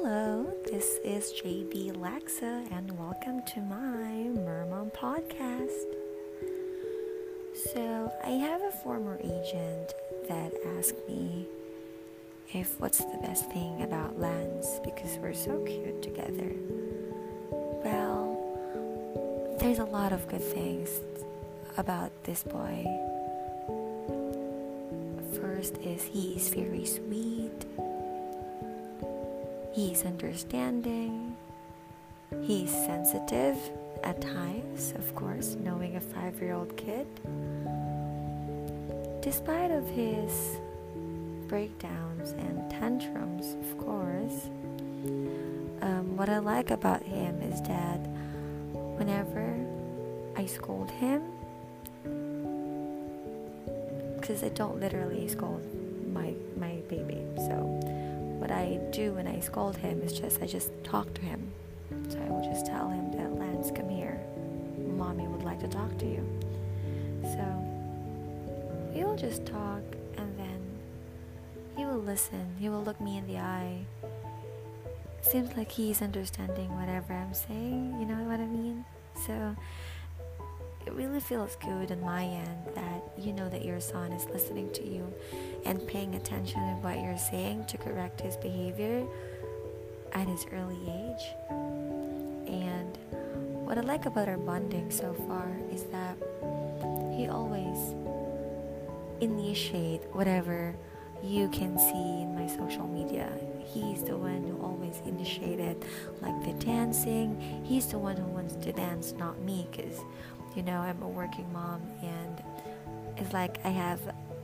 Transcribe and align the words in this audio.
this 0.00 0.98
is 1.04 1.32
JB 1.34 1.92
Lexa, 1.92 2.66
and 2.72 2.98
welcome 2.98 3.42
to 3.44 3.60
my 3.60 4.26
Mermom 4.40 4.90
podcast. 4.94 5.84
So, 7.54 8.10
I 8.24 8.30
have 8.30 8.62
a 8.62 8.70
former 8.70 9.18
agent 9.22 9.92
that 10.28 10.54
asked 10.78 10.96
me 11.06 11.46
if 12.54 12.80
what's 12.80 12.98
the 12.98 13.18
best 13.18 13.50
thing 13.52 13.82
about 13.82 14.18
Lance 14.18 14.80
because 14.82 15.18
we're 15.18 15.34
so 15.34 15.62
cute 15.64 16.02
together. 16.02 16.52
Well, 17.84 19.56
there's 19.60 19.78
a 19.78 19.84
lot 19.84 20.14
of 20.14 20.26
good 20.26 20.42
things 20.42 20.88
about 21.76 22.10
this 22.24 22.42
boy. 22.42 22.86
First 25.38 25.76
is 25.84 26.02
he 26.02 26.34
is 26.34 26.48
very 26.48 26.86
sweet 26.86 27.66
He's 29.72 30.04
understanding. 30.04 31.34
He's 32.42 32.70
sensitive 32.70 33.56
at 34.04 34.20
times, 34.20 34.92
of 34.96 35.14
course, 35.14 35.56
knowing 35.58 35.96
a 35.96 36.00
five 36.00 36.38
year 36.42 36.52
old 36.52 36.76
kid. 36.76 37.06
Despite 39.22 39.70
of 39.70 39.88
his 39.88 40.58
breakdowns 41.48 42.32
and 42.32 42.70
tantrums, 42.70 43.54
of 43.64 43.78
course, 43.78 44.50
um, 45.80 46.16
what 46.18 46.28
I 46.28 46.38
like 46.38 46.70
about 46.70 47.02
him 47.02 47.40
is 47.40 47.62
that 47.62 48.00
whenever 48.74 49.56
I 50.36 50.44
scold 50.44 50.90
him, 50.90 51.22
because 54.20 54.42
I 54.44 54.50
don't 54.50 54.78
literally 54.80 55.28
scold 55.28 55.64
my 56.12 56.34
my 56.58 56.82
baby, 56.88 57.24
so 57.36 58.01
what 58.42 58.50
I 58.50 58.80
do 58.90 59.12
when 59.12 59.28
I 59.28 59.38
scold 59.38 59.76
him 59.76 60.02
is 60.02 60.18
just 60.18 60.42
I 60.42 60.46
just 60.46 60.72
talk 60.82 61.14
to 61.14 61.20
him. 61.20 61.52
So 62.08 62.18
I 62.18 62.28
will 62.28 62.42
just 62.42 62.66
tell 62.66 62.88
him 62.88 63.12
that 63.12 63.38
Lance, 63.38 63.70
come 63.70 63.88
here. 63.88 64.20
Mommy 64.76 65.28
would 65.28 65.44
like 65.44 65.60
to 65.60 65.68
talk 65.68 65.96
to 65.98 66.04
you. 66.04 66.26
So 67.22 67.44
we 68.92 69.04
will 69.04 69.14
just 69.14 69.46
talk 69.46 69.82
and 70.18 70.36
then 70.36 70.60
he 71.76 71.84
will 71.84 72.00
listen. 72.00 72.56
He 72.58 72.68
will 72.68 72.82
look 72.82 73.00
me 73.00 73.16
in 73.16 73.28
the 73.28 73.38
eye. 73.38 73.84
Seems 75.20 75.56
like 75.56 75.70
he's 75.70 76.02
understanding 76.02 76.68
whatever 76.76 77.12
I'm 77.12 77.34
saying, 77.34 77.96
you 78.00 78.06
know 78.06 78.24
what 78.24 78.40
I 78.40 78.46
mean? 78.46 78.84
So 79.24 79.54
it 80.86 80.92
really 80.94 81.20
feels 81.20 81.56
good 81.56 81.92
on 81.92 82.00
my 82.00 82.24
end 82.24 82.58
that 82.74 83.02
you 83.16 83.32
know 83.32 83.48
that 83.48 83.64
your 83.64 83.80
son 83.80 84.12
is 84.12 84.26
listening 84.26 84.70
to 84.72 84.86
you 84.86 85.12
and 85.64 85.86
paying 85.86 86.14
attention 86.14 86.60
to 86.60 86.74
what 86.82 87.00
you're 87.00 87.18
saying 87.18 87.64
to 87.66 87.78
correct 87.78 88.20
his 88.20 88.36
behavior 88.36 89.06
at 90.12 90.26
his 90.26 90.46
early 90.52 90.80
age. 90.88 91.24
And 92.48 92.98
what 93.64 93.78
I 93.78 93.80
like 93.80 94.06
about 94.06 94.28
our 94.28 94.36
bonding 94.36 94.90
so 94.90 95.14
far 95.26 95.48
is 95.72 95.84
that 95.84 96.16
he 97.16 97.28
always 97.28 97.94
initiate 99.20 100.02
whatever 100.12 100.74
you 101.22 101.48
can 101.50 101.78
see 101.78 102.22
in 102.22 102.34
my 102.34 102.48
social 102.48 102.86
media. 102.88 103.30
He's 103.64 104.02
the 104.02 104.16
one 104.16 104.42
who 104.42 104.60
always 104.60 105.00
initiated 105.06 105.84
like 106.20 106.44
the 106.44 106.52
dancing. 106.64 107.62
He's 107.64 107.86
the 107.86 107.98
one 107.98 108.16
who 108.16 108.26
wants 108.26 108.56
to 108.56 108.72
dance, 108.72 109.12
not 109.12 109.38
me, 109.40 109.68
because 109.70 110.00
you 110.56 110.62
know 110.62 110.78
I'm 110.78 111.02
a 111.02 111.08
working 111.08 111.50
mom 111.52 111.82
and 112.02 112.42
it's 113.16 113.32
like 113.32 113.64
I 113.64 113.68
have 113.68 114.00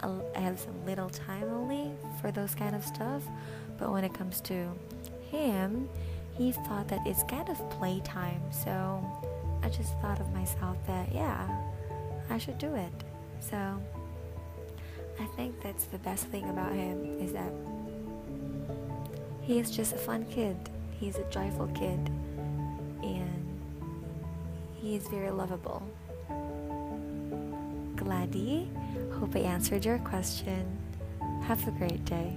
a, 0.00 0.20
I 0.36 0.40
have 0.40 0.58
some 0.58 0.84
little 0.86 1.10
time 1.10 1.44
only 1.52 1.90
for 2.20 2.30
those 2.30 2.54
kind 2.54 2.74
of 2.74 2.84
stuff. 2.84 3.22
But 3.78 3.90
when 3.92 4.04
it 4.04 4.12
comes 4.14 4.40
to 4.42 4.68
him, 5.30 5.88
he 6.36 6.52
thought 6.52 6.88
that 6.88 7.00
it's 7.06 7.22
kind 7.24 7.48
of 7.48 7.70
playtime. 7.70 8.42
So 8.50 9.04
I 9.62 9.68
just 9.68 9.98
thought 10.00 10.20
of 10.20 10.32
myself 10.32 10.76
that 10.86 11.12
yeah, 11.14 11.48
I 12.28 12.38
should 12.38 12.58
do 12.58 12.74
it. 12.74 12.92
So 13.40 13.56
I 15.18 15.24
think 15.36 15.60
that's 15.62 15.84
the 15.84 15.98
best 15.98 16.26
thing 16.28 16.48
about 16.48 16.72
him 16.72 17.20
is 17.20 17.32
that 17.32 17.52
he 19.42 19.58
is 19.58 19.70
just 19.70 19.92
a 19.92 19.98
fun 19.98 20.24
kid. 20.30 20.56
He's 20.98 21.16
a 21.16 21.24
joyful 21.30 21.66
kid 21.68 22.10
he 24.90 24.96
is 24.96 25.06
very 25.06 25.30
lovable. 25.30 25.80
Gladie, 27.94 28.68
hope 29.12 29.36
I 29.36 29.38
answered 29.38 29.84
your 29.84 29.98
question. 29.98 30.66
Have 31.44 31.68
a 31.68 31.70
great 31.70 32.04
day. 32.04 32.36